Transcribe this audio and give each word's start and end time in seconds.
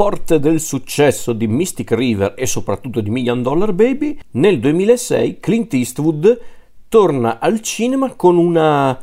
forte 0.00 0.40
del 0.40 0.60
successo 0.60 1.34
di 1.34 1.46
Mystic 1.46 1.92
River 1.92 2.32
e 2.34 2.46
soprattutto 2.46 3.02
di 3.02 3.10
Million 3.10 3.42
Dollar 3.42 3.74
Baby, 3.74 4.18
nel 4.30 4.58
2006 4.58 5.40
Clint 5.40 5.74
Eastwood 5.74 6.40
torna 6.88 7.38
al 7.38 7.60
cinema 7.60 8.14
con 8.14 8.38
una 8.38 8.98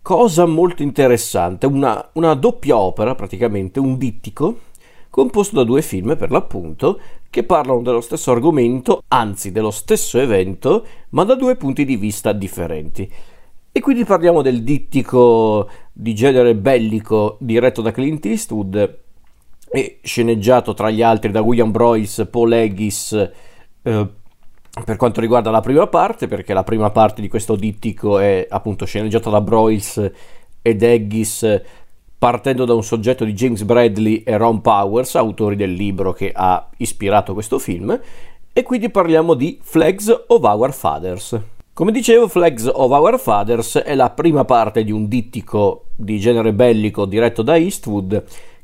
cosa 0.00 0.46
molto 0.46 0.82
interessante, 0.82 1.66
una, 1.66 2.08
una 2.14 2.32
doppia 2.32 2.78
opera 2.78 3.14
praticamente, 3.14 3.78
un 3.78 3.98
dittico, 3.98 4.60
composto 5.10 5.56
da 5.56 5.64
due 5.64 5.82
film 5.82 6.16
per 6.16 6.30
l'appunto, 6.30 6.98
che 7.28 7.44
parlano 7.44 7.82
dello 7.82 8.00
stesso 8.00 8.30
argomento, 8.30 9.02
anzi 9.08 9.52
dello 9.52 9.70
stesso 9.70 10.18
evento, 10.18 10.86
ma 11.10 11.24
da 11.24 11.34
due 11.34 11.56
punti 11.56 11.84
di 11.84 11.96
vista 11.96 12.32
differenti. 12.32 13.06
E 13.70 13.80
quindi 13.80 14.06
parliamo 14.06 14.40
del 14.40 14.62
dittico 14.62 15.68
di 15.92 16.14
genere 16.14 16.54
bellico 16.54 17.36
diretto 17.38 17.82
da 17.82 17.92
Clint 17.92 18.24
Eastwood 18.24 19.00
e 19.72 20.00
sceneggiato 20.02 20.74
tra 20.74 20.90
gli 20.90 21.00
altri 21.00 21.30
da 21.30 21.40
William 21.40 21.70
Broyce, 21.70 22.26
Paul 22.26 22.52
Haggis 22.52 23.30
eh, 23.82 24.08
per 24.84 24.96
quanto 24.96 25.20
riguarda 25.20 25.50
la 25.50 25.60
prima 25.60 25.86
parte, 25.86 26.28
perché 26.28 26.52
la 26.52 26.62
prima 26.62 26.90
parte 26.90 27.20
di 27.20 27.28
questo 27.28 27.56
dittico 27.56 28.18
è 28.18 28.46
appunto 28.48 28.84
sceneggiata 28.84 29.30
da 29.30 29.40
Broyce 29.40 30.14
ed 30.60 30.82
Haggis 30.82 31.62
partendo 32.18 32.64
da 32.64 32.74
un 32.74 32.84
soggetto 32.84 33.24
di 33.24 33.32
James 33.32 33.62
Bradley 33.64 34.22
e 34.24 34.36
Ron 34.36 34.60
Powers, 34.60 35.14
autori 35.16 35.56
del 35.56 35.72
libro 35.72 36.12
che 36.12 36.30
ha 36.34 36.68
ispirato 36.76 37.32
questo 37.32 37.58
film, 37.58 37.98
e 38.52 38.62
quindi 38.62 38.90
parliamo 38.90 39.34
di 39.34 39.58
Flags 39.60 40.24
of 40.28 40.42
Our 40.42 40.72
Fathers. 40.72 41.40
Come 41.72 41.90
dicevo, 41.90 42.28
Flags 42.28 42.70
of 42.72 42.90
Our 42.90 43.18
Fathers 43.18 43.78
è 43.78 43.94
la 43.94 44.10
prima 44.10 44.44
parte 44.44 44.84
di 44.84 44.92
un 44.92 45.08
dittico 45.08 45.86
di 45.96 46.18
genere 46.18 46.52
bellico 46.52 47.06
diretto 47.06 47.42
da 47.42 47.56
Eastwood 47.56 48.22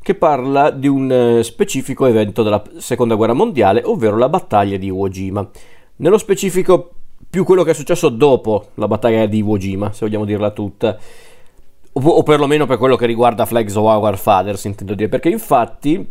che 0.08 0.14
parla 0.14 0.70
di 0.70 0.88
un 0.88 1.12
eh, 1.12 1.42
specifico 1.42 2.06
evento 2.06 2.42
della 2.42 2.62
seconda 2.78 3.14
guerra 3.14 3.34
mondiale, 3.34 3.82
ovvero 3.84 4.16
la 4.16 4.30
battaglia 4.30 4.78
di 4.78 4.86
Iwo 4.86 5.06
Jima. 5.10 5.46
Nello 5.96 6.16
specifico 6.16 6.92
più 7.28 7.44
quello 7.44 7.62
che 7.62 7.72
è 7.72 7.74
successo 7.74 8.08
dopo 8.08 8.68
la 8.76 8.88
battaglia 8.88 9.26
di 9.26 9.36
Iwo 9.36 9.58
Jima, 9.58 9.92
se 9.92 10.06
vogliamo 10.06 10.24
dirla 10.24 10.50
tutta, 10.52 10.96
o, 11.92 12.00
o 12.00 12.22
perlomeno 12.22 12.64
per 12.64 12.78
quello 12.78 12.96
che 12.96 13.04
riguarda 13.04 13.44
Flags 13.44 13.74
of 13.74 13.84
Our 13.84 14.16
Fathers, 14.16 14.64
intendo 14.64 14.94
dire, 14.94 15.10
perché 15.10 15.28
infatti 15.28 16.10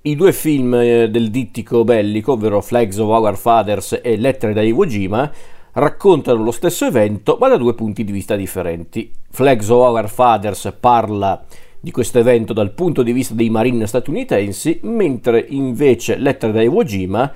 i 0.00 0.16
due 0.16 0.32
film 0.32 0.72
eh, 0.72 1.10
del 1.10 1.28
dittico 1.28 1.84
bellico, 1.84 2.32
ovvero 2.32 2.62
Flags 2.62 2.96
of 2.96 3.08
Our 3.10 3.36
Fathers 3.36 4.00
e 4.02 4.16
Lettere 4.16 4.54
da 4.54 4.62
Iwo 4.62 4.86
Jima, 4.86 5.30
raccontano 5.72 6.42
lo 6.42 6.52
stesso 6.52 6.86
evento 6.86 7.36
ma 7.38 7.48
da 7.48 7.58
due 7.58 7.74
punti 7.74 8.02
di 8.02 8.12
vista 8.12 8.34
differenti. 8.34 9.12
Flags 9.28 9.68
of 9.68 9.86
Our 9.86 10.08
Fathers 10.08 10.74
parla 10.80 11.44
di 11.80 11.90
questo 11.90 12.18
evento 12.18 12.52
dal 12.52 12.72
punto 12.72 13.02
di 13.02 13.12
vista 13.12 13.34
dei 13.34 13.50
marine 13.50 13.86
statunitensi, 13.86 14.80
mentre 14.82 15.44
invece 15.48 16.16
Lettere 16.16 16.52
da 16.52 16.62
Iwo 16.62 16.84
Jima 16.84 17.32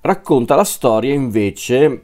racconta 0.00 0.54
la 0.54 0.64
storia 0.64 1.14
invece 1.14 2.02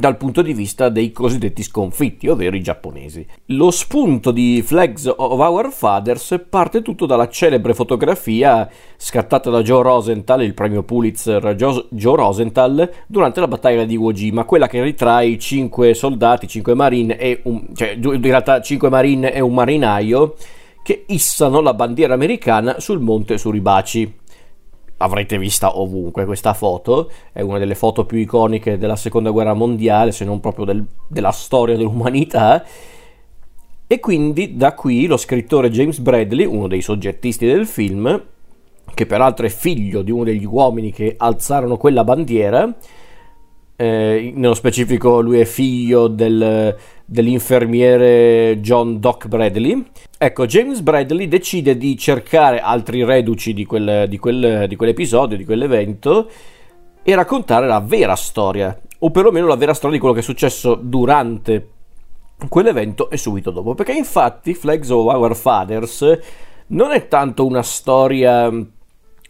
dal 0.00 0.16
punto 0.16 0.42
di 0.42 0.52
vista 0.52 0.88
dei 0.88 1.12
cosiddetti 1.12 1.62
sconfitti, 1.62 2.26
ovvero 2.26 2.56
i 2.56 2.62
giapponesi. 2.62 3.24
Lo 3.46 3.70
spunto 3.70 4.32
di 4.32 4.60
Flags 4.60 5.06
of 5.06 5.38
Our 5.38 5.70
Fathers 5.70 6.46
parte 6.48 6.82
tutto 6.82 7.06
dalla 7.06 7.28
celebre 7.28 7.74
fotografia 7.74 8.68
scattata 8.96 9.50
da 9.50 9.62
Joe 9.62 9.82
Rosenthal, 9.82 10.42
il 10.42 10.54
premio 10.54 10.82
Pulitzer 10.82 11.54
Joe, 11.54 12.16
Rosenthal, 12.16 12.90
durante 13.06 13.38
la 13.38 13.46
battaglia 13.46 13.84
di 13.84 13.94
Iwo 13.94 14.12
Jima, 14.12 14.44
quella 14.44 14.66
che 14.66 14.82
ritrae 14.82 15.38
cinque 15.38 15.94
soldati, 15.94 16.48
cinque 16.48 16.74
marine 16.74 17.16
e 17.16 17.40
un, 17.44 17.66
cioè 17.74 17.96
in 17.96 18.20
realtà 18.20 18.60
cinque 18.60 18.88
marine 18.88 19.32
e 19.32 19.40
un 19.40 19.54
marinaio 19.54 20.34
che 20.84 21.04
issano 21.08 21.60
la 21.60 21.72
bandiera 21.72 22.12
americana 22.12 22.78
sul 22.78 23.00
monte 23.00 23.38
Suribaci. 23.38 24.18
Avrete 24.98 25.38
vista 25.38 25.78
ovunque 25.78 26.26
questa 26.26 26.52
foto, 26.52 27.10
è 27.32 27.40
una 27.40 27.56
delle 27.56 27.74
foto 27.74 28.04
più 28.04 28.18
iconiche 28.18 28.76
della 28.76 28.94
seconda 28.94 29.30
guerra 29.30 29.54
mondiale, 29.54 30.12
se 30.12 30.26
non 30.26 30.40
proprio 30.40 30.66
del, 30.66 30.84
della 31.08 31.32
storia 31.32 31.74
dell'umanità. 31.74 32.62
E 33.86 33.98
quindi 33.98 34.56
da 34.56 34.74
qui 34.74 35.06
lo 35.06 35.16
scrittore 35.16 35.70
James 35.70 35.98
Bradley, 36.00 36.44
uno 36.44 36.68
dei 36.68 36.82
soggettisti 36.82 37.46
del 37.46 37.66
film, 37.66 38.22
che 38.92 39.06
peraltro 39.06 39.46
è 39.46 39.48
figlio 39.48 40.02
di 40.02 40.10
uno 40.10 40.24
degli 40.24 40.44
uomini 40.44 40.92
che 40.92 41.14
alzarono 41.16 41.78
quella 41.78 42.04
bandiera, 42.04 42.72
eh, 43.76 44.32
nello 44.34 44.54
specifico 44.54 45.20
lui 45.20 45.40
è 45.40 45.44
figlio 45.44 46.08
del, 46.08 46.76
dell'infermiere 47.04 48.60
John 48.60 49.00
Doc 49.00 49.26
Bradley. 49.26 49.84
Ecco, 50.24 50.46
James 50.46 50.80
Bradley 50.80 51.28
decide 51.28 51.76
di 51.76 51.98
cercare 51.98 52.58
altri 52.58 53.04
reduci 53.04 53.52
di, 53.52 53.66
quel, 53.66 54.08
di, 54.08 54.16
quel, 54.16 54.66
di 54.66 54.74
quell'episodio, 54.74 55.36
di 55.36 55.44
quell'evento, 55.44 56.30
e 57.02 57.14
raccontare 57.14 57.66
la 57.66 57.80
vera 57.80 58.16
storia, 58.16 58.74
o 59.00 59.10
perlomeno 59.10 59.46
la 59.46 59.56
vera 59.56 59.74
storia 59.74 59.96
di 59.96 59.98
quello 59.98 60.14
che 60.14 60.22
è 60.22 60.24
successo 60.24 60.76
durante 60.76 61.68
quell'evento 62.48 63.10
e 63.10 63.18
subito 63.18 63.50
dopo. 63.50 63.74
Perché 63.74 63.92
infatti 63.92 64.54
Flags 64.54 64.88
of 64.88 65.12
Our 65.12 65.36
Fathers 65.36 66.18
non 66.68 66.92
è 66.92 67.06
tanto 67.06 67.44
una 67.44 67.62
storia 67.62 68.50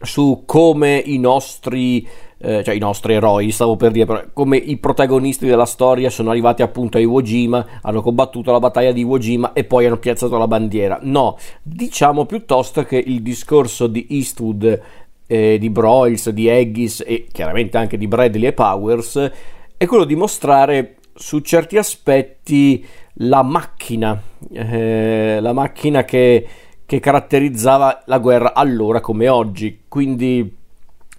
su 0.01 0.43
come 0.45 0.95
i 0.95 1.17
nostri 1.17 2.07
eh, 2.37 2.63
cioè 2.63 2.75
i 2.75 2.79
nostri 2.79 3.13
eroi, 3.13 3.51
stavo 3.51 3.75
per 3.75 3.91
dire, 3.91 4.29
come 4.33 4.57
i 4.57 4.77
protagonisti 4.77 5.45
della 5.45 5.65
storia 5.65 6.09
sono 6.09 6.31
arrivati 6.31 6.61
appunto 6.61 6.97
a 6.97 6.99
Iwo 6.99 7.21
Jima, 7.21 7.65
hanno 7.81 8.01
combattuto 8.01 8.51
la 8.51 8.59
battaglia 8.59 8.91
di 8.91 9.01
Iwo 9.01 9.17
Jima 9.17 9.53
e 9.53 9.63
poi 9.63 9.85
hanno 9.85 9.97
piazzato 9.97 10.37
la 10.37 10.47
bandiera. 10.47 10.99
No, 11.01 11.37
diciamo 11.61 12.25
piuttosto 12.25 12.83
che 12.83 12.97
il 12.97 13.21
discorso 13.21 13.87
di 13.87 14.07
Eastwood, 14.09 14.81
eh, 15.27 15.57
di 15.57 15.69
Broyles, 15.69 16.29
di 16.29 16.49
Haggis 16.49 17.03
e 17.05 17.27
chiaramente 17.31 17.77
anche 17.77 17.97
di 17.97 18.07
Bradley 18.07 18.47
e 18.47 18.53
Powers 18.53 19.31
è 19.77 19.85
quello 19.85 20.05
di 20.05 20.15
mostrare 20.15 20.97
su 21.13 21.39
certi 21.39 21.77
aspetti 21.77 22.85
la 23.19 23.41
macchina, 23.41 24.21
eh, 24.51 25.39
la 25.41 25.53
macchina 25.53 26.03
che, 26.03 26.47
che 26.85 26.99
caratterizzava 26.99 28.03
la 28.05 28.19
guerra 28.19 28.53
allora 28.53 28.99
come 28.99 29.27
oggi. 29.29 29.83
Quindi 29.87 30.63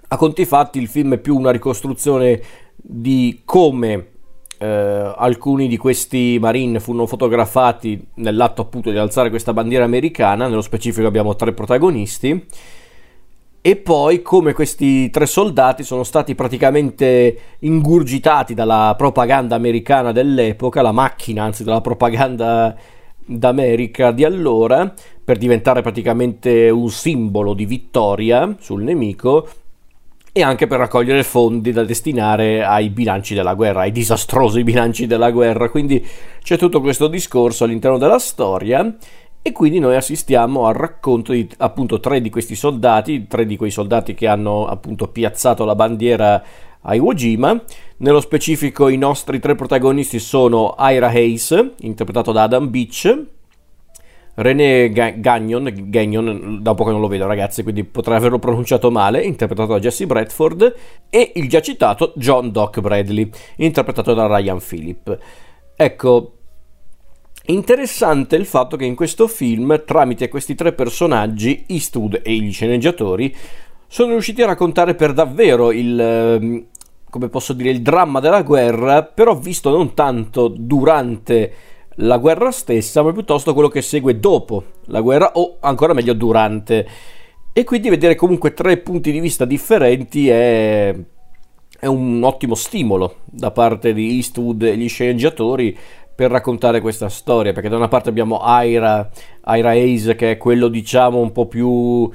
a 0.08 0.16
conti 0.16 0.44
fatti 0.44 0.78
il 0.78 0.88
film 0.88 1.14
è 1.14 1.18
più 1.18 1.36
una 1.36 1.50
ricostruzione 1.50 2.40
di 2.76 3.42
come 3.44 4.08
eh, 4.58 4.66
alcuni 4.66 5.68
di 5.68 5.76
questi 5.76 6.38
marine 6.40 6.80
furono 6.80 7.06
fotografati 7.06 8.06
nell'atto 8.14 8.62
appunto 8.62 8.90
di 8.90 8.98
alzare 8.98 9.30
questa 9.30 9.52
bandiera 9.52 9.84
americana, 9.84 10.48
nello 10.48 10.62
specifico 10.62 11.06
abbiamo 11.06 11.34
tre 11.36 11.52
protagonisti, 11.52 12.46
e 13.60 13.76
poi 13.76 14.22
come 14.22 14.52
questi 14.52 15.10
tre 15.10 15.26
soldati 15.26 15.82
sono 15.82 16.04
stati 16.04 16.36
praticamente 16.36 17.38
ingurgitati 17.58 18.54
dalla 18.54 18.94
propaganda 18.96 19.56
americana 19.56 20.12
dell'epoca, 20.12 20.82
la 20.82 20.92
macchina 20.92 21.42
anzi 21.42 21.64
della 21.64 21.80
propaganda 21.80 22.76
d'America 23.26 24.12
di 24.12 24.22
allora, 24.22 24.94
per 25.24 25.36
diventare 25.36 25.82
praticamente 25.82 26.70
un 26.70 26.88
simbolo 26.88 27.54
di 27.54 27.66
vittoria 27.66 28.54
sul 28.60 28.84
nemico 28.84 29.48
e 30.36 30.42
anche 30.42 30.66
per 30.66 30.80
raccogliere 30.80 31.22
fondi 31.22 31.72
da 31.72 31.82
destinare 31.82 32.62
ai 32.62 32.90
bilanci 32.90 33.32
della 33.32 33.54
guerra, 33.54 33.80
ai 33.80 33.90
disastrosi 33.90 34.62
bilanci 34.64 35.06
della 35.06 35.30
guerra. 35.30 35.70
Quindi 35.70 36.06
c'è 36.42 36.58
tutto 36.58 36.82
questo 36.82 37.06
discorso 37.08 37.64
all'interno 37.64 37.96
della 37.96 38.18
storia 38.18 38.96
e 39.40 39.52
quindi 39.52 39.78
noi 39.78 39.96
assistiamo 39.96 40.66
al 40.66 40.74
racconto 40.74 41.32
di 41.32 41.48
appunto 41.56 42.00
tre 42.00 42.20
di 42.20 42.28
questi 42.28 42.54
soldati, 42.54 43.26
tre 43.26 43.46
di 43.46 43.56
quei 43.56 43.70
soldati 43.70 44.12
che 44.12 44.26
hanno 44.26 44.66
appunto 44.66 45.08
piazzato 45.08 45.64
la 45.64 45.74
bandiera 45.74 46.42
a 46.82 46.94
Iwo 46.94 47.14
Jima. 47.14 47.58
Nello 47.96 48.20
specifico 48.20 48.88
i 48.88 48.98
nostri 48.98 49.40
tre 49.40 49.54
protagonisti 49.54 50.18
sono 50.18 50.74
Ira 50.78 51.08
Hayes, 51.08 51.72
interpretato 51.78 52.32
da 52.32 52.42
Adam 52.42 52.68
Beach, 52.68 53.24
René 54.36 54.90
Gagnon, 54.90 55.72
Gagnon, 55.88 56.58
da 56.62 56.70
un 56.70 56.76
po' 56.76 56.84
che 56.84 56.90
non 56.90 57.00
lo 57.00 57.08
vedo 57.08 57.26
ragazzi, 57.26 57.62
quindi 57.62 57.84
potrei 57.84 58.16
averlo 58.16 58.38
pronunciato 58.38 58.90
male, 58.90 59.22
interpretato 59.22 59.72
da 59.72 59.78
Jesse 59.78 60.06
Bradford, 60.06 60.74
e 61.08 61.32
il 61.36 61.48
già 61.48 61.60
citato 61.60 62.12
John 62.16 62.52
Doc 62.52 62.80
Bradley, 62.80 63.30
interpretato 63.56 64.12
da 64.12 64.26
Ryan 64.26 64.60
Phillip. 64.60 65.18
Ecco, 65.74 66.30
Interessante 67.48 68.34
il 68.34 68.44
fatto 68.44 68.76
che 68.76 68.84
in 68.84 68.96
questo 68.96 69.28
film, 69.28 69.84
tramite 69.86 70.26
questi 70.26 70.56
tre 70.56 70.72
personaggi, 70.72 71.64
Eastwood 71.68 72.20
e 72.24 72.34
gli 72.34 72.52
sceneggiatori, 72.52 73.32
sono 73.86 74.10
riusciti 74.10 74.42
a 74.42 74.46
raccontare 74.46 74.96
per 74.96 75.12
davvero 75.12 75.70
il, 75.70 75.98
ehm, 75.98 76.64
come 77.08 77.28
posso 77.28 77.52
dire, 77.52 77.70
il 77.70 77.82
dramma 77.82 78.18
della 78.18 78.42
guerra, 78.42 79.04
però 79.04 79.36
visto 79.36 79.70
non 79.70 79.94
tanto 79.94 80.48
durante 80.48 81.52
la 81.96 82.18
guerra 82.18 82.50
stessa, 82.50 83.02
ma 83.02 83.12
piuttosto 83.12 83.52
quello 83.52 83.68
che 83.68 83.82
segue 83.82 84.18
dopo 84.18 84.64
la 84.86 85.00
guerra 85.00 85.32
o 85.34 85.56
ancora 85.60 85.92
meglio 85.92 86.12
durante. 86.12 86.86
E 87.52 87.64
quindi 87.64 87.88
vedere 87.88 88.14
comunque 88.14 88.52
tre 88.52 88.76
punti 88.78 89.10
di 89.10 89.20
vista 89.20 89.44
differenti 89.44 90.28
è, 90.28 90.94
è 91.78 91.86
un 91.86 92.22
ottimo 92.22 92.54
stimolo 92.54 93.16
da 93.24 93.50
parte 93.50 93.94
di 93.94 94.16
Eastwood 94.16 94.62
e 94.62 94.76
gli 94.76 94.88
sceneggiatori 94.88 95.76
per 96.14 96.30
raccontare 96.30 96.80
questa 96.80 97.08
storia, 97.08 97.52
perché 97.52 97.68
da 97.68 97.76
una 97.76 97.88
parte 97.88 98.08
abbiamo 98.08 98.40
Ira, 98.42 99.10
Ira 99.46 99.70
Hayes 99.70 100.14
che 100.16 100.32
è 100.32 100.36
quello 100.36 100.68
diciamo 100.68 101.18
un 101.18 101.32
po' 101.32 101.46
più 101.46 102.10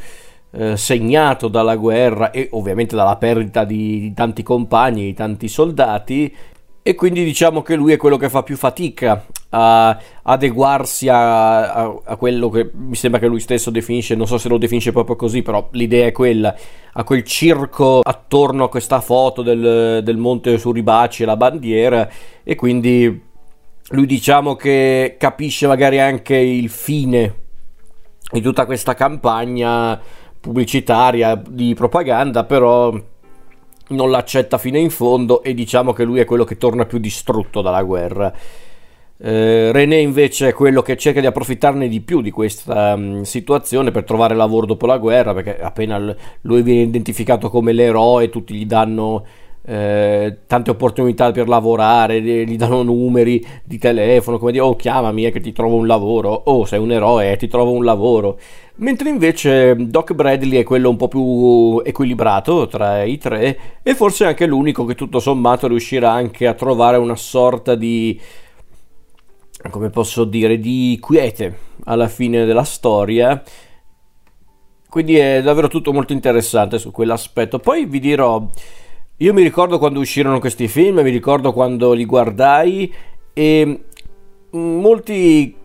eh, 0.51 0.75
segnato 0.75 1.47
dalla 1.47 1.75
guerra 1.75 2.31
e 2.31 2.49
ovviamente 2.51 2.95
dalla 2.95 3.15
perdita 3.15 3.63
di, 3.63 3.99
di 3.99 4.13
tanti 4.13 4.43
compagni, 4.43 5.03
di 5.03 5.13
tanti 5.13 5.47
soldati 5.47 6.35
e 6.83 6.95
quindi 6.95 7.23
diciamo 7.23 7.61
che 7.61 7.75
lui 7.75 7.93
è 7.93 7.97
quello 7.97 8.17
che 8.17 8.29
fa 8.29 8.41
più 8.41 8.57
fatica 8.57 9.25
a 9.49 9.99
adeguarsi 10.23 11.09
a, 11.09 11.73
a, 11.73 12.01
a, 12.03 12.15
quello 12.15 12.49
che 12.49 12.71
mi 12.73 12.95
sembra 12.95 13.19
che 13.19 13.27
lui 13.27 13.39
stesso 13.39 13.69
definisce, 13.69 14.15
non 14.15 14.25
so 14.25 14.37
se 14.37 14.49
lo 14.49 14.57
definisce 14.57 14.91
proprio 14.91 15.15
così, 15.15 15.43
però 15.43 15.67
l'idea 15.73 16.07
è 16.07 16.11
quella, 16.11 16.55
a 16.93 17.03
quel 17.03 17.23
circo 17.23 17.99
attorno 17.99 18.63
a 18.63 18.69
questa 18.69 18.99
foto 18.99 19.43
del, 19.43 20.01
del 20.03 20.17
monte 20.17 20.57
Suribaci 20.57 21.23
e 21.23 21.25
la 21.25 21.37
bandiera 21.37 22.09
e 22.43 22.55
quindi 22.55 23.29
lui 23.89 24.05
diciamo 24.05 24.55
che 24.55 25.17
capisce 25.19 25.67
magari 25.67 25.99
anche 25.99 26.35
il 26.35 26.69
fine 26.69 27.35
di 28.31 28.41
tutta 28.41 28.65
questa 28.65 28.95
campagna 28.95 29.99
pubblicitaria 30.39 31.35
di 31.35 31.75
propaganda, 31.75 32.45
però 32.45 32.91
non 33.91 34.09
l'accetta 34.11 34.57
fino 34.57 34.77
in 34.77 34.89
fondo 34.89 35.43
e 35.43 35.53
diciamo 35.53 35.93
che 35.93 36.03
lui 36.03 36.19
è 36.19 36.25
quello 36.25 36.43
che 36.43 36.57
torna 36.57 36.85
più 36.85 36.97
distrutto 36.97 37.61
dalla 37.61 37.83
guerra. 37.83 38.33
Eh, 39.23 39.71
René 39.71 39.97
invece 39.97 40.47
è 40.47 40.53
quello 40.53 40.81
che 40.81 40.97
cerca 40.97 41.19
di 41.19 41.27
approfittarne 41.27 41.87
di 41.87 42.01
più 42.01 42.21
di 42.21 42.31
questa 42.31 42.95
um, 42.95 43.21
situazione 43.21 43.91
per 43.91 44.03
trovare 44.03 44.33
lavoro 44.33 44.65
dopo 44.65 44.87
la 44.87 44.97
guerra, 44.97 45.33
perché 45.33 45.61
appena 45.61 45.99
l- 45.99 46.17
lui 46.41 46.63
viene 46.63 46.81
identificato 46.81 47.49
come 47.49 47.71
l'eroe, 47.71 48.29
tutti 48.29 48.55
gli 48.55 48.65
danno 48.65 49.23
eh, 49.63 50.39
tante 50.47 50.71
opportunità 50.71 51.31
per 51.31 51.47
lavorare, 51.47 52.21
gli 52.21 52.57
danno 52.57 52.81
numeri 52.83 53.45
di 53.63 53.77
telefono, 53.77 54.39
come 54.39 54.51
dire, 54.51 54.63
oh 54.63 54.75
chiamami 54.75 55.25
eh, 55.25 55.31
che 55.31 55.39
ti 55.39 55.51
trovo 55.51 55.75
un 55.75 55.87
lavoro, 55.87 56.29
oh 56.45 56.65
sei 56.65 56.79
un 56.79 56.91
eroe, 56.91 57.31
eh, 57.31 57.37
ti 57.37 57.47
trovo 57.47 57.71
un 57.71 57.83
lavoro. 57.83 58.39
Mentre 58.75 59.09
invece 59.09 59.75
Doc 59.77 60.13
Bradley 60.13 60.59
è 60.59 60.63
quello 60.63 60.89
un 60.89 60.95
po' 60.95 61.07
più 61.07 61.81
equilibrato 61.85 62.67
tra 62.67 63.03
i 63.03 63.17
tre 63.17 63.79
e 63.83 63.93
forse 63.93 64.25
anche 64.25 64.47
l'unico 64.47 64.85
che 64.85 64.95
tutto 64.95 65.19
sommato 65.19 65.67
riuscirà 65.67 66.11
anche 66.11 66.47
a 66.47 66.53
trovare 66.53 66.97
una 66.97 67.15
sorta 67.15 67.75
di 67.75 68.19
come 69.69 69.91
posso 69.91 70.23
dire 70.23 70.57
di 70.57 70.97
quiete 70.99 71.57
alla 71.83 72.07
fine 72.07 72.45
della 72.45 72.63
storia. 72.63 73.43
Quindi 74.89 75.15
è 75.17 75.41
davvero 75.41 75.67
tutto 75.67 75.93
molto 75.93 76.13
interessante 76.13 76.79
su 76.79 76.91
quell'aspetto. 76.91 77.59
Poi 77.59 77.85
vi 77.85 77.99
dirò 77.99 78.45
io 79.21 79.33
mi 79.33 79.43
ricordo 79.43 79.77
quando 79.77 79.99
uscirono 79.99 80.39
questi 80.39 80.67
film, 80.67 80.99
mi 81.01 81.11
ricordo 81.11 81.53
quando 81.53 81.93
li 81.93 82.05
guardai 82.05 82.91
e 83.33 83.83
molti 84.49 85.55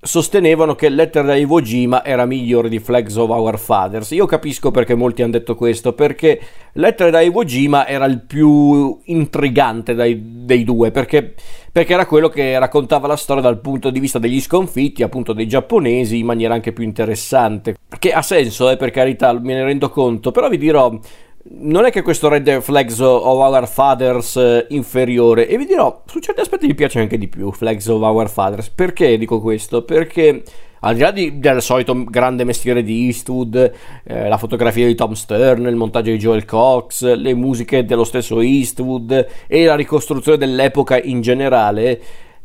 sostenevano 0.00 0.74
che 0.74 0.88
Letter 0.88 1.24
da 1.24 1.36
Iwo 1.36 1.60
Jima 1.62 2.04
era 2.04 2.26
migliore 2.26 2.68
di 2.68 2.80
Flags 2.80 3.14
of 3.14 3.30
Our 3.30 3.56
Fathers. 3.56 4.10
Io 4.10 4.26
capisco 4.26 4.72
perché 4.72 4.96
molti 4.96 5.22
hanno 5.22 5.30
detto 5.30 5.54
questo, 5.54 5.92
perché 5.92 6.40
Letter 6.72 7.10
da 7.10 7.20
Iwo 7.20 7.44
Jima 7.44 7.86
era 7.86 8.04
il 8.06 8.20
più 8.20 8.98
intrigante 9.04 9.94
dai, 9.94 10.20
dei 10.44 10.64
due, 10.64 10.90
perché, 10.90 11.34
perché, 11.70 11.92
era 11.92 12.06
quello 12.06 12.28
che 12.28 12.58
raccontava 12.58 13.06
la 13.06 13.16
storia 13.16 13.42
dal 13.42 13.60
punto 13.60 13.90
di 13.90 14.00
vista 14.00 14.18
degli 14.18 14.40
sconfitti, 14.40 15.04
appunto 15.04 15.32
dei 15.32 15.46
giapponesi, 15.46 16.18
in 16.18 16.26
maniera 16.26 16.54
anche 16.54 16.72
più 16.72 16.82
interessante. 16.82 17.76
Che 17.96 18.12
ha 18.12 18.22
senso, 18.22 18.68
eh, 18.70 18.76
per 18.76 18.90
carità, 18.90 19.32
me 19.32 19.54
ne 19.54 19.62
rendo 19.62 19.88
conto, 19.88 20.32
però 20.32 20.48
vi 20.48 20.58
dirò, 20.58 20.98
non 21.46 21.84
è 21.84 21.90
che 21.90 22.02
questo 22.02 22.28
Red 22.28 22.60
Flags 22.60 22.98
of 23.00 23.38
Our 23.38 23.68
Fathers 23.68 24.36
eh, 24.36 24.66
inferiore. 24.70 25.46
E 25.46 25.58
vi 25.58 25.66
dirò 25.66 26.02
su 26.06 26.18
certi 26.18 26.40
aspetti 26.40 26.66
mi 26.66 26.74
piace 26.74 27.00
anche 27.00 27.18
di 27.18 27.28
più 27.28 27.52
Flags 27.52 27.86
of 27.86 28.00
Our 28.00 28.28
Fathers. 28.30 28.70
Perché 28.70 29.18
dico 29.18 29.40
questo? 29.40 29.82
Perché 29.82 30.42
al 30.80 30.94
di 30.94 31.00
là 31.00 31.10
di, 31.10 31.38
del 31.38 31.62
solito 31.62 32.04
grande 32.04 32.44
mestiere 32.44 32.82
di 32.82 33.06
Eastwood 33.06 33.72
eh, 34.04 34.28
la 34.28 34.36
fotografia 34.36 34.86
di 34.86 34.94
Tom 34.94 35.12
Stern 35.12 35.66
il 35.66 35.76
montaggio 35.76 36.10
di 36.10 36.18
Joel 36.18 36.44
Cox 36.44 37.14
le 37.14 37.32
musiche 37.32 37.86
dello 37.86 38.04
stesso 38.04 38.40
Eastwood 38.42 39.26
e 39.46 39.64
la 39.64 39.76
ricostruzione 39.76 40.36
dell'epoca 40.36 41.00
in 41.00 41.22
generale 41.22 42.00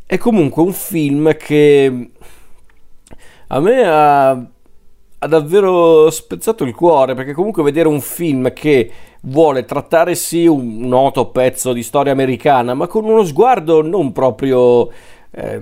è 0.05 0.17
comunque 0.17 0.63
un 0.63 0.71
film 0.71 1.35
che 1.35 2.11
a 3.47 3.59
me 3.59 3.83
ha 3.83 4.45
ha 5.19 5.27
davvero 5.27 6.09
spezzato 6.09 6.63
il 6.63 6.73
cuore 6.73 7.13
perché 7.13 7.33
comunque 7.33 7.63
vedere 7.63 7.89
un 7.89 7.99
film 7.99 8.53
che 8.53 8.91
vuole 9.21 9.65
trattare 9.65 10.15
sì 10.15 10.45
un 10.47 10.87
noto 10.87 11.27
pezzo 11.27 11.73
di 11.73 11.83
storia 11.83 12.13
americana 12.13 12.73
ma 12.73 12.87
con 12.87 13.03
uno 13.03 13.23
sguardo 13.25 13.81
non 13.81 14.13
proprio 14.13 14.89
eh, 15.31 15.61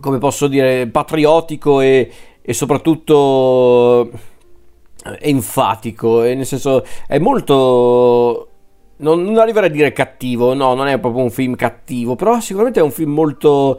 come 0.00 0.18
posso 0.18 0.48
dire 0.48 0.88
patriottico 0.88 1.80
e, 1.80 2.10
e 2.42 2.52
soprattutto 2.52 4.10
eh, 5.04 5.18
enfatico 5.20 6.24
e 6.24 6.34
nel 6.34 6.46
senso 6.46 6.84
è 7.06 7.18
molto 7.18 8.48
non, 8.96 9.22
non 9.22 9.38
arriverei 9.38 9.68
a 9.68 9.72
dire 9.72 9.92
cattivo 9.92 10.52
no 10.52 10.74
non 10.74 10.88
è 10.88 10.98
proprio 10.98 11.22
un 11.22 11.30
film 11.30 11.54
cattivo 11.54 12.16
però 12.16 12.40
sicuramente 12.40 12.80
è 12.80 12.82
un 12.82 12.90
film 12.90 13.12
molto 13.12 13.78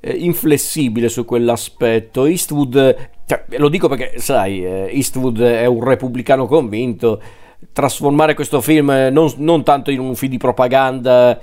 eh, 0.00 0.12
inflessibile 0.12 1.08
su 1.08 1.24
quell'aspetto. 1.24 2.26
Eastwood, 2.26 3.10
cioè, 3.26 3.44
lo 3.58 3.68
dico 3.68 3.88
perché, 3.88 4.20
sai, 4.20 4.64
eh, 4.64 4.88
Eastwood 4.92 5.40
è 5.42 5.66
un 5.66 5.82
repubblicano 5.82 6.46
convinto. 6.46 7.20
Trasformare 7.72 8.34
questo 8.34 8.60
film 8.60 9.08
non, 9.10 9.32
non 9.38 9.64
tanto 9.64 9.90
in 9.90 9.98
un 9.98 10.14
film 10.14 10.30
di 10.30 10.38
propaganda 10.38 11.36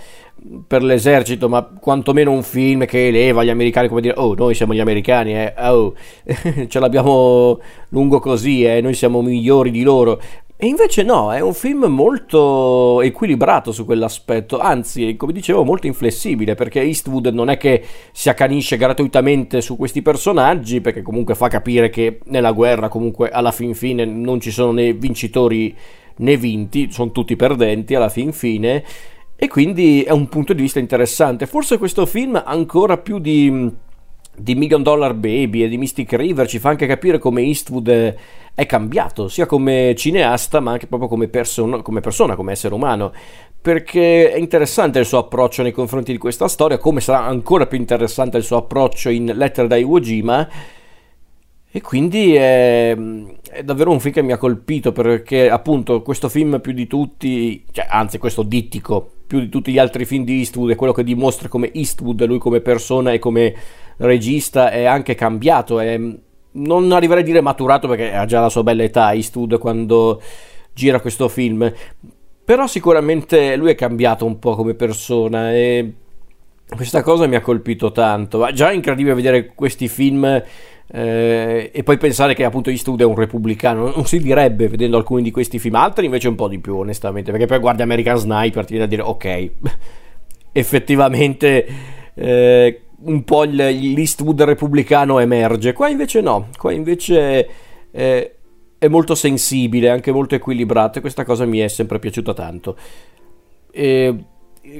per 0.65 0.81
l'esercito, 0.81 1.49
ma 1.49 1.63
quantomeno 1.63 2.31
un 2.31 2.43
film 2.43 2.85
che 2.85 3.07
eleva 3.07 3.43
gli 3.43 3.49
americani 3.49 3.89
come 3.89 3.99
dire, 3.99 4.13
oh, 4.17 4.33
noi 4.33 4.55
siamo 4.55 4.73
gli 4.73 4.79
americani, 4.79 5.35
eh, 5.35 5.53
oh, 5.57 5.93
ce 6.67 6.79
l'abbiamo 6.79 7.59
lungo 7.89 8.19
così, 8.19 8.63
eh, 8.63 8.79
noi 8.79 8.93
siamo 8.93 9.21
migliori 9.21 9.69
di 9.69 9.83
loro. 9.83 10.21
E 10.63 10.67
invece 10.67 11.03
no, 11.03 11.33
è 11.33 11.41
un 11.41 11.53
film 11.53 11.87
molto 11.87 13.01
equilibrato 13.01 13.73
su 13.73 13.83
quell'aspetto, 13.83 14.59
anzi, 14.59 15.17
come 15.17 15.33
dicevo, 15.33 15.65
molto 15.65 15.87
inflessibile, 15.87 16.55
perché 16.55 16.79
Eastwood 16.79 17.27
non 17.33 17.49
è 17.49 17.57
che 17.57 17.83
si 18.13 18.29
accanisce 18.29 18.77
gratuitamente 18.77 19.59
su 19.59 19.75
questi 19.75 20.01
personaggi, 20.01 20.79
perché 20.79 21.01
comunque 21.01 21.35
fa 21.35 21.49
capire 21.49 21.89
che 21.89 22.19
nella 22.27 22.53
guerra 22.53 22.87
comunque 22.87 23.29
alla 23.29 23.51
fin 23.51 23.73
fine 23.73 24.05
non 24.05 24.39
ci 24.39 24.51
sono 24.51 24.71
né 24.71 24.93
vincitori 24.93 25.75
né 26.19 26.37
vinti, 26.37 26.89
sono 26.91 27.11
tutti 27.11 27.35
perdenti 27.35 27.93
alla 27.93 28.07
fin 28.07 28.31
fine, 28.31 28.85
e 29.35 29.49
quindi 29.49 30.03
è 30.03 30.11
un 30.11 30.29
punto 30.29 30.53
di 30.53 30.61
vista 30.61 30.79
interessante. 30.79 31.45
Forse 31.45 31.77
questo 31.77 32.05
film 32.05 32.41
ancora 32.41 32.97
più 32.97 33.19
di 33.19 33.69
di 34.35 34.55
Million 34.55 34.81
Dollar 34.81 35.13
Baby 35.13 35.63
e 35.63 35.67
di 35.67 35.77
Mystic 35.77 36.13
River 36.13 36.47
ci 36.47 36.57
fa 36.57 36.69
anche 36.69 36.87
capire 36.87 37.19
come 37.19 37.41
Eastwood 37.41 37.87
è 37.87 38.15
cambiato, 38.65 39.27
sia 39.27 39.45
come 39.45 39.93
cineasta 39.97 40.59
ma 40.59 40.71
anche 40.71 40.87
proprio 40.87 41.09
come, 41.09 41.27
person- 41.27 41.81
come 41.81 42.01
persona, 42.01 42.35
come 42.35 42.51
essere 42.51 42.73
umano, 42.73 43.11
perché 43.59 44.31
è 44.31 44.37
interessante 44.37 44.99
il 44.99 45.05
suo 45.05 45.19
approccio 45.19 45.63
nei 45.63 45.71
confronti 45.71 46.11
di 46.11 46.17
questa 46.17 46.47
storia, 46.47 46.77
come 46.77 47.01
sarà 47.01 47.23
ancora 47.23 47.65
più 47.65 47.77
interessante 47.77 48.37
il 48.37 48.43
suo 48.43 48.57
approccio 48.57 49.09
in 49.09 49.31
Letter 49.33 49.67
da 49.67 49.75
Iwo 49.75 49.99
Jima, 49.99 50.47
e 51.75 51.81
quindi 51.81 52.35
è, 52.35 52.95
è, 53.49 53.63
davvero 53.63 53.89
un 53.89 53.99
film 53.99 54.13
che 54.13 54.21
mi 54.21 54.31
ha 54.31 54.37
colpito 54.37 54.91
perché 54.91 55.49
appunto 55.49 56.03
questo 56.03 56.29
film 56.29 56.61
più 56.61 56.71
di 56.71 56.85
tutti, 56.85 57.65
cioè, 57.71 57.87
anzi 57.89 58.19
questo 58.19 58.43
dittico 58.43 59.09
più 59.25 59.39
di 59.39 59.49
tutti 59.49 59.71
gli 59.71 59.79
altri 59.79 60.05
film 60.05 60.23
di 60.23 60.37
Eastwood 60.37 60.69
è 60.69 60.75
quello 60.75 60.93
che 60.93 61.03
dimostra 61.03 61.47
come 61.47 61.71
Eastwood, 61.73 62.23
lui 62.25 62.37
come 62.37 62.61
persona 62.61 63.11
e 63.11 63.17
come 63.17 63.55
regista 63.97 64.69
è 64.69 64.83
anche 64.83 65.15
cambiato, 65.15 65.79
è, 65.79 65.99
non 66.53 66.91
arriverei 66.91 67.23
a 67.23 67.25
dire 67.25 67.41
maturato 67.41 67.87
perché 67.87 68.13
ha 68.13 68.25
già 68.25 68.41
la 68.41 68.49
sua 68.49 68.63
bella 68.63 68.83
età 68.83 69.13
Eastwood 69.13 69.57
quando 69.57 70.21
gira 70.73 70.99
questo 70.99 71.27
film, 71.27 71.71
però 72.43 72.67
sicuramente 72.67 73.55
lui 73.55 73.71
è 73.71 73.75
cambiato 73.75 74.25
un 74.25 74.39
po' 74.39 74.55
come 74.55 74.73
persona 74.73 75.53
e 75.53 75.93
questa 76.75 77.01
cosa 77.01 77.27
mi 77.27 77.35
ha 77.35 77.41
colpito 77.41 77.91
tanto. 77.91 78.39
Ma 78.39 78.51
già 78.51 78.71
è 78.71 78.73
incredibile 78.73 79.15
vedere 79.15 79.51
questi 79.53 79.87
film 79.87 80.43
eh, 80.95 81.71
e 81.73 81.83
poi 81.83 81.97
pensare 81.97 82.33
che 82.33 82.43
appunto 82.43 82.69
Eastwood 82.69 83.01
è 83.01 83.05
un 83.05 83.15
repubblicano. 83.15 83.91
Non 83.95 84.05
si 84.05 84.19
direbbe 84.19 84.67
vedendo 84.67 84.97
alcuni 84.97 85.21
di 85.21 85.31
questi 85.31 85.59
film, 85.59 85.75
altri 85.75 86.05
invece 86.05 86.27
un 86.27 86.35
po' 86.35 86.47
di 86.47 86.59
più, 86.59 86.77
onestamente. 86.77 87.31
Perché 87.31 87.45
poi 87.45 87.59
guardi 87.59 87.81
American 87.81 88.17
Sniper, 88.17 88.65
ti 88.65 88.71
viene 88.71 88.85
a 88.85 88.89
dire 88.89 89.01
ok, 89.01 89.51
effettivamente. 90.51 91.65
Eh, 92.13 92.81
un 93.05 93.23
po' 93.23 93.43
l'Eastwood 93.43 94.41
repubblicano 94.43 95.19
emerge. 95.19 95.73
Qua 95.73 95.89
invece 95.89 96.21
no, 96.21 96.49
qua 96.57 96.71
invece 96.71 97.47
è, 97.91 98.31
è 98.77 98.87
molto 98.87 99.15
sensibile, 99.15 99.89
anche 99.89 100.11
molto 100.11 100.35
equilibrato 100.35 100.97
e 100.97 101.01
questa 101.01 101.23
cosa 101.23 101.45
mi 101.45 101.59
è 101.59 101.67
sempre 101.67 101.99
piaciuta 101.99 102.33
tanto. 102.33 102.77
E 103.71 104.15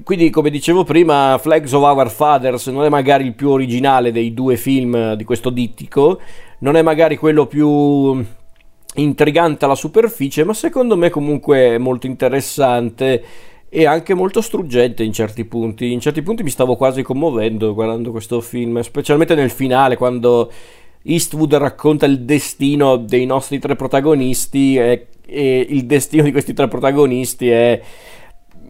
quindi, 0.03 0.30
come 0.30 0.50
dicevo 0.50 0.84
prima, 0.84 1.38
Flags 1.42 1.74
of 1.74 1.84
Our 1.84 2.10
Fathers 2.10 2.68
non 2.68 2.86
è 2.86 2.89
magari 2.89 3.25
il 3.25 3.34
più 3.34 3.50
originale 3.50 4.12
dei 4.12 4.34
due 4.34 4.56
film 4.56 5.13
di 5.15 5.24
questo 5.24 5.50
dittico, 5.50 6.20
non 6.60 6.77
è 6.77 6.82
magari 6.82 7.18
quello 7.18 7.48
più 7.48 8.24
intrigante 8.96 9.65
alla 9.65 9.75
superficie, 9.75 10.44
ma 10.44 10.53
secondo 10.53 10.96
me 10.96 11.10
comunque 11.10 11.75
è 11.75 11.77
molto 11.77 12.06
interessante 12.08 13.24
e 13.75 13.88
anche 13.88 14.13
molto 14.13 14.39
struggente 14.39 15.03
in 15.03 15.12
certi 15.12 15.46
punti. 15.46 15.92
In 15.92 16.00
certi 16.00 16.22
punti 16.22 16.44
mi 16.44 16.51
stavo 16.51 16.75
quasi 16.75 17.01
commuovendo 17.01 17.74
guardando 17.74 18.12
questo 18.12 18.39
film, 18.39 18.80
specialmente 18.82 19.34
nel 19.34 19.50
finale 19.50 19.98
quando 19.98 20.51
Eastwood 21.01 21.56
racconta 21.56 22.06
il 22.06 22.22
destino 22.22 22.98
dei 22.98 23.25
nostri 23.25 23.58
tre 23.58 23.75
protagonisti 23.75 24.77
e, 24.77 25.08
e 25.25 25.65
il 25.68 25.88
destino 25.88 26.22
di 26.22 26.32
questi 26.32 26.53
tre 26.53 26.68
protagonisti 26.68 27.50
è 27.50 27.82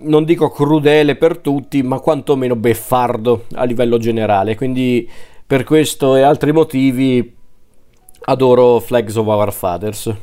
non 0.03 0.23
dico 0.23 0.49
crudele 0.49 1.17
per 1.17 1.39
tutti, 1.39 1.83
ma 1.83 1.99
quantomeno 1.99 2.55
beffardo 2.55 3.47
a 3.55 3.65
livello 3.65 3.97
generale. 3.97 4.55
Quindi 4.55 5.09
per 5.45 5.65
questo 5.65 6.15
e 6.15 6.21
altri 6.21 6.53
motivi 6.53 7.35
adoro 8.21 8.79
Flags 8.79 9.15
of 9.17 9.27
Our 9.27 9.51
Fathers. 9.51 10.15